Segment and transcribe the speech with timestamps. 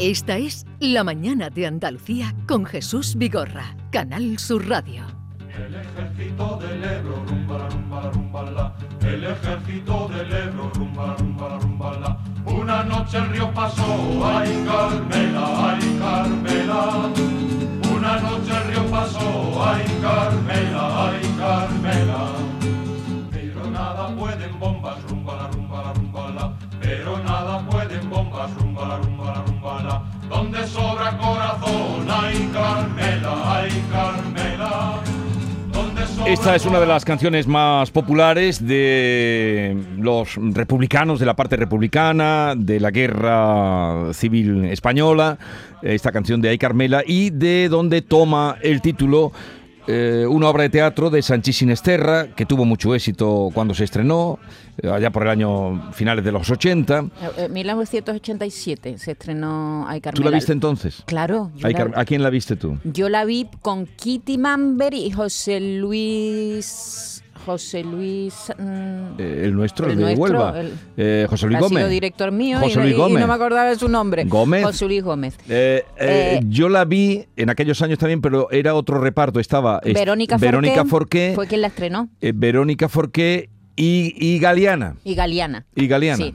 [0.00, 5.04] Esta es La Mañana de Andalucía con Jesús Vigorra, Canal Sur Radio.
[5.56, 8.76] El ejército del Ebro, rumba la rumba la rumba la.
[9.08, 12.18] El ejército del Ebro, rumba la rumba la rumba la.
[12.52, 13.84] Una noche el río pasó,
[14.26, 17.12] ay Carmela, ay Carmela.
[17.96, 21.13] Una noche el río pasó, ay Carmela, ay
[36.34, 42.54] Esta es una de las canciones más populares de los republicanos, de la parte republicana,
[42.56, 45.38] de la guerra civil española,
[45.80, 49.30] esta canción de Ay Carmela, y de donde toma el título
[49.86, 54.38] eh, una obra de teatro de Sanchís Sinesterra, que tuvo mucho éxito cuando se estrenó,
[54.82, 57.06] eh, allá por el año finales de los 80.
[57.36, 61.02] Eh, 1987 se estrenó Ay ¿Tú la viste entonces?
[61.06, 61.50] Claro.
[61.62, 62.78] Ay la, ¿A quién la viste tú?
[62.84, 67.13] yo la vi con Kitty Mamber y José Luis...
[67.44, 68.34] José Luis...
[68.58, 70.60] mm, Eh, el nuestro, el, El de nuestro, Huelva.
[70.60, 71.78] el- Eh, José Luis ha Gómez.
[71.78, 73.20] sido director mío José Luis y Gómez.
[73.20, 74.24] no me acordaba de su nombre.
[74.24, 74.64] Gómez.
[74.64, 75.36] José Luis Gómez.
[75.48, 79.40] Eh, yo la vi en aquellos años también, pero era otro reparto.
[79.40, 82.08] Estaba est- Verónica, Verónica Forqué, fue quien la estrenó.
[82.20, 84.96] Verónica Forqué y, y Galeana.
[85.04, 85.66] Y Galeana.
[85.74, 86.24] Y Galeana.
[86.24, 86.34] Sí.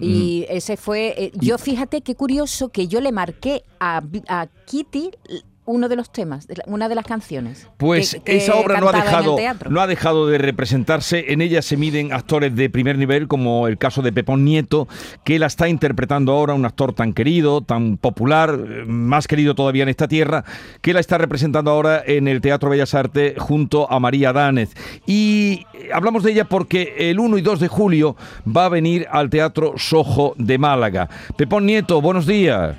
[0.00, 1.14] Y ese fue.
[1.16, 5.10] eh, yo fíjate qué curioso que yo le marqué a, a Kitty
[5.66, 7.68] uno de los temas, una de las canciones.
[7.78, 9.36] Pues que- que esa obra no ha, dejado,
[9.70, 11.32] no ha dejado de representarse.
[11.32, 14.88] En ella se miden actores de primer nivel, como el caso de Pepón Nieto,
[15.24, 19.84] que la está interpretando ahora, un actor tan querido, tan popular, eh, más querido todavía
[19.84, 20.44] en esta tierra,
[20.82, 24.74] que la está representando ahora en el Teatro Bellas Artes junto a María Dánez.
[25.06, 29.06] Y eh, hablamos de ella porque el 1 y 2 de julio va a venir
[29.10, 31.08] al Teatro Sojo de Málaga.
[31.36, 32.76] Pepón Nieto, buenos días.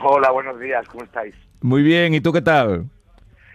[0.00, 1.34] Hola, buenos días, ¿cómo estáis?
[1.60, 2.84] Muy bien, ¿y tú qué tal?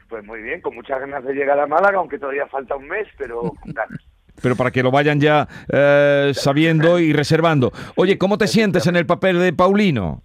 [0.09, 3.07] Pues muy bien, con muchas ganas de llegar a Málaga, aunque todavía falta un mes,
[3.17, 3.99] pero con ganas.
[4.41, 7.71] pero para que lo vayan ya eh, sabiendo y reservando.
[7.95, 10.21] Oye, ¿cómo te sientes en el papel de Paulino?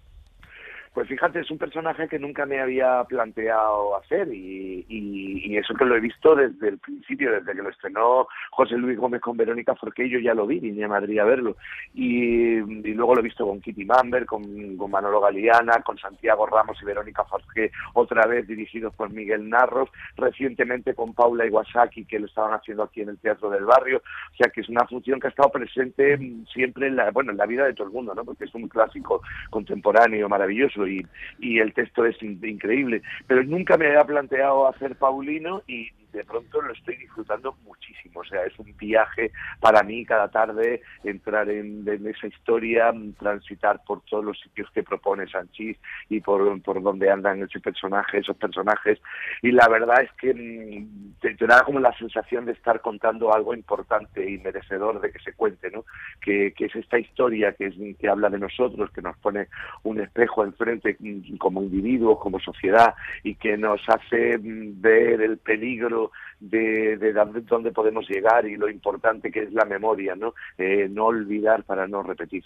[0.95, 5.75] Pues fíjate, es un personaje que nunca me había planteado hacer y, y- y eso
[5.75, 9.37] que lo he visto desde el principio, desde que lo estrenó José Luis Gómez con
[9.37, 11.57] Verónica Forqué, yo ya lo vi, vine a Madrid a verlo.
[11.95, 12.57] Y,
[12.95, 14.43] luego lo he visto con Kitty Mamber, con,
[14.91, 20.95] Manolo Galeana, con Santiago Ramos y Verónica Forqué, otra vez dirigidos por Miguel Narros, recientemente
[20.95, 23.99] con Paula Iwasaki, que lo estaban haciendo aquí en el Teatro del Barrio.
[24.33, 26.19] O sea que es una función que ha estado presente
[26.53, 28.25] siempre en la, bueno, en la vida de todo el mundo, ¿no?
[28.25, 31.05] Porque es un clásico contemporáneo maravilloso y,
[31.39, 33.03] y el texto es in- increíble.
[33.27, 38.21] Pero nunca me había planteado hacer Paulino y de pronto lo estoy disfrutando muchísimo.
[38.21, 39.31] O sea, es un viaje
[39.61, 44.71] para mí cada tarde entrar en, en esa historia, mm, transitar por todos los sitios
[44.73, 45.77] que propone Sanchís
[46.09, 48.99] y por, por donde andan ese personaje, esos personajes.
[49.43, 53.33] Y la verdad es que mm, te, te da como la sensación de estar contando
[53.35, 55.85] algo importante y merecedor de que se cuente, ¿no?
[56.29, 59.49] Que, es esta historia que, es, que habla de nosotros, que nos pone
[59.85, 65.39] un espejo enfrente mm, como individuos, como sociedad y que nos hace mm, ver el
[65.39, 67.13] peligro de, de
[67.49, 70.35] dónde podemos llegar y lo importante que es la memoria, ¿no?
[70.59, 72.45] Eh, no olvidar para no repetir.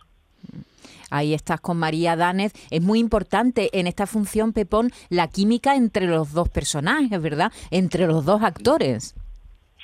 [1.10, 2.52] Ahí estás con María Dánez.
[2.70, 7.52] Es muy importante en esta función, Pepón, la química entre los dos personajes, ¿verdad?
[7.70, 9.14] Entre los dos actores.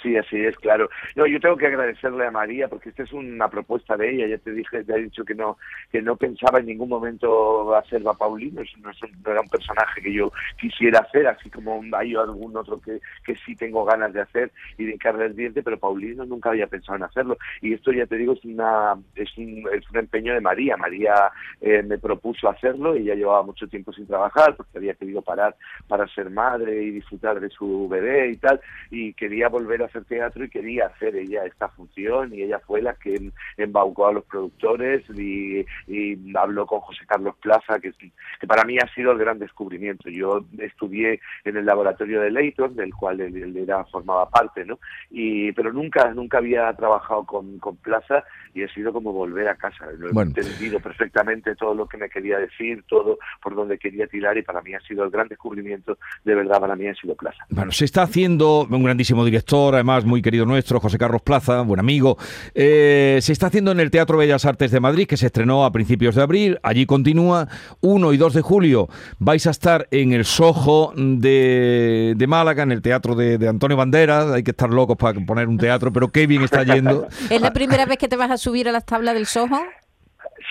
[0.08, 0.88] Sí, así es, claro.
[1.16, 4.26] No, yo tengo que agradecerle a María porque esta es una propuesta de ella.
[4.26, 5.58] Ya te dije, te he dicho que no
[5.92, 8.62] que no pensaba en ningún momento hacer a Paulino.
[8.78, 8.90] No,
[9.24, 13.36] no era un personaje que yo quisiera hacer, así como hay algún otro que, que
[13.36, 16.96] sí tengo ganas de hacer y de hincarle el diente, pero Paulino nunca había pensado
[16.96, 17.36] en hacerlo.
[17.60, 20.78] Y esto ya te digo es una es un, es un empeño de María.
[20.78, 21.30] María
[21.60, 25.54] eh, me propuso hacerlo y ya llevaba mucho tiempo sin trabajar porque había querido parar
[25.86, 28.58] para ser madre y disfrutar de su bebé y tal
[28.90, 32.82] y quería volver a hacer teatro y quería hacer ella esta función y ella fue
[32.82, 37.92] la que em- embaucó a los productores y, y habló con José Carlos Plaza que,
[38.40, 40.08] que para mí ha sido el gran descubrimiento.
[40.10, 44.78] Yo estudié en el laboratorio de Leighton del cual él, él era formaba parte no
[45.10, 48.24] y pero nunca nunca había trabajado con, con Plaza
[48.54, 49.86] y ha sido como volver a casa.
[49.98, 50.32] Lo he Bueno.
[50.36, 54.62] entendido perfectamente todo lo que me quería decir todo por donde quería tirar y para
[54.62, 55.98] mí ha sido el gran descubrimiento.
[56.24, 57.44] De verdad para mí ha sido Plaza.
[57.50, 61.80] Bueno, se está haciendo un grandísimo director, además muy querido nuestro, José Carlos Plaza, buen
[61.80, 62.16] amigo.
[62.54, 65.72] Eh, se está haciendo en el Teatro Bellas Artes de Madrid, que se estrenó a
[65.72, 66.58] principios de abril.
[66.62, 67.48] Allí continúa.
[67.80, 68.88] 1 y 2 de julio
[69.18, 73.76] vais a estar en el Sojo de, de Málaga, en el Teatro de, de Antonio
[73.76, 74.30] Banderas.
[74.30, 77.06] Hay que estar locos para poner un teatro, pero qué bien está yendo.
[77.30, 79.58] ¿Es la primera vez que te vas a subir a las tablas del Soho?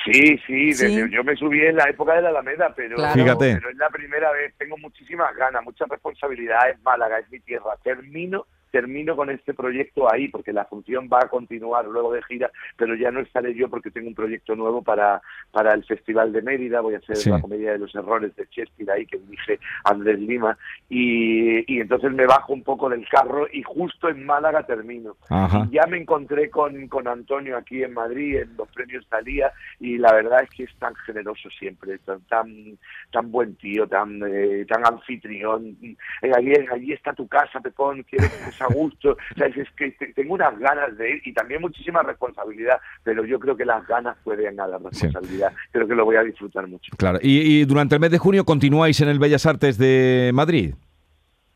[0.06, 0.86] Sí, sí, Sí.
[0.96, 3.14] desde- yo me subí en la época de la Alameda, pero, Claro.
[3.22, 3.56] Fíjate.
[3.56, 7.72] pero es la primera vez, tengo muchísimas ganas, mucha responsabilidad, es Málaga, es mi tierra,
[7.84, 12.52] termino termino con este proyecto ahí, porque la función va a continuar luego de gira,
[12.76, 15.22] pero ya no estaré yo porque tengo un proyecto nuevo para,
[15.52, 17.30] para el Festival de Mérida, voy a hacer Sí.
[17.30, 20.58] la comedia de los errores de Shakespeare ahí, que dirige Andrés Lima,
[20.90, 25.16] y, y entonces me bajo un poco del carro y justo en Málaga termino.
[25.30, 25.68] Ajá.
[25.70, 29.98] Y ya me encontré con, con Antonio aquí en Madrid, en los premios Talía, y
[29.98, 32.78] la verdad es que es tan generoso siempre, tan tan,
[33.12, 35.78] tan buen tío, tan eh, tan anfitrión.
[36.22, 39.12] Eh, allí, allí está tu casa, Pepón, quieres que a gusto.
[39.12, 43.26] O sea, es, que te- tengo unas ganas de ir y también muchísima responsabilidad, pero
[43.26, 45.52] yo creo que las ganas pueden a la responsabilidad.
[45.72, 46.92] Creo que lo voy a disfrutar mucho.
[46.98, 47.20] Claro.
[47.22, 50.76] Y, y durante el mes de junio continuáis en el Bellas Artes de Madrid.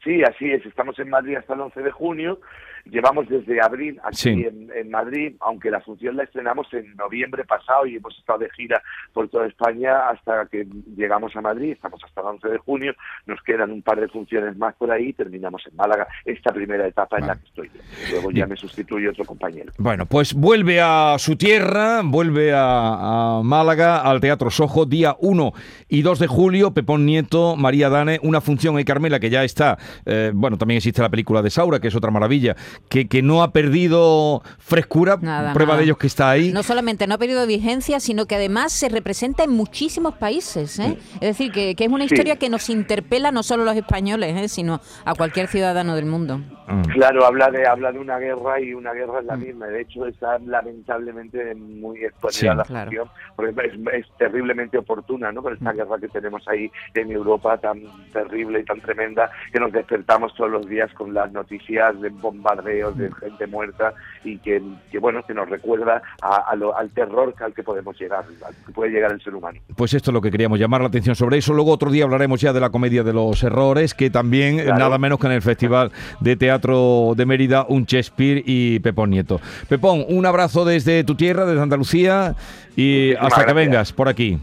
[0.03, 0.65] Sí, así es.
[0.65, 2.39] Estamos en Madrid hasta el 11 de junio.
[2.85, 4.29] Llevamos desde abril aquí Sí.
[4.29, 8.49] en, en Madrid, aunque la función la estrenamos en noviembre pasado y hemos estado de
[8.51, 8.81] gira
[9.13, 11.71] por toda España hasta que llegamos a Madrid.
[11.71, 12.93] Estamos hasta el 11 de junio.
[13.25, 16.87] Nos quedan un par de funciones más por ahí y terminamos en Málaga esta primera
[16.87, 17.71] etapa en la que estoy.
[18.11, 19.71] Luego ya me sustituye otro compañero.
[19.77, 25.53] Bueno, pues vuelve a su tierra, vuelve a, a Málaga, al Teatro Sojo, día 1
[25.89, 29.77] y 2 de julio, Pepón Nieto, María Dane, una función en Carmela que ya está,
[30.05, 32.55] eh, bueno, también existe la película de Saura, que es otra maravilla,
[32.89, 35.79] que, que no ha perdido frescura, Nada, prueba nada.
[35.79, 36.51] de ellos que está ahí.
[36.51, 40.79] No solamente no ha perdido vigencia, sino que además se representa en muchísimos países.
[40.79, 40.97] ¿eh?
[41.15, 42.13] Es decir, que, que es una Sí.
[42.15, 44.47] historia que nos interpela no solo a los españoles, ¿eh?
[44.50, 46.39] sino a cualquier ciudadano del mundo.
[46.68, 46.81] Mm.
[46.94, 49.67] Claro, habla de habla de una guerra y una guerra es la misma.
[49.67, 52.45] De hecho, está lamentablemente muy exponida Sí.
[52.47, 52.85] la Claro.
[52.91, 53.74] función, porque es,
[54.06, 55.41] es terriblemente oportuna, ¿no?
[55.44, 57.81] Con esta guerra que tenemos ahí en Europa tan
[58.13, 62.60] terrible y tan tremenda, que nos despertamos todos los días con las noticias de bombardeos,
[62.61, 63.93] de gente muerta
[64.23, 64.61] y que,
[64.91, 68.55] que bueno, que nos recuerda a- a lo- al terror al que podemos llegar, al
[68.65, 69.59] que puede llegar el ser humano.
[69.75, 71.53] Pues esto es lo que queríamos llamar la atención sobre eso.
[71.53, 74.77] Luego otro día hablaremos ya de la comedia de los errores, que también, Claro.
[74.79, 79.39] nada menos que en el Festival de Teatro de Mérida, un Shakespeare y Pepón Nieto.
[79.67, 82.35] Pepón, un abrazo desde tu tierra, desde Andalucía,
[82.75, 84.37] y Muchísimas hasta que vengas por aquí.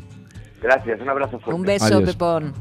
[0.60, 1.54] Gracias, un abrazo fuerte.
[1.60, 2.12] Un beso, Adiós.
[2.12, 2.52] Pepón.